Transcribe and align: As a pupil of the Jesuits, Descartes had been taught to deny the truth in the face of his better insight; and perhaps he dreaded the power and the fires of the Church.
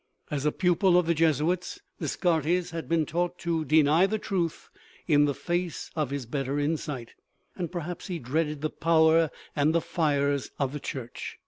As 0.31 0.47
a 0.47 0.51
pupil 0.51 0.97
of 0.97 1.05
the 1.05 1.13
Jesuits, 1.13 1.79
Descartes 1.99 2.71
had 2.71 2.89
been 2.89 3.05
taught 3.05 3.37
to 3.37 3.63
deny 3.63 4.07
the 4.07 4.17
truth 4.17 4.71
in 5.07 5.25
the 5.25 5.35
face 5.35 5.91
of 5.95 6.09
his 6.09 6.25
better 6.25 6.57
insight; 6.59 7.13
and 7.55 7.71
perhaps 7.71 8.07
he 8.07 8.17
dreaded 8.17 8.61
the 8.61 8.71
power 8.71 9.29
and 9.55 9.75
the 9.75 9.79
fires 9.81 10.49
of 10.57 10.73
the 10.73 10.79
Church. 10.79 11.37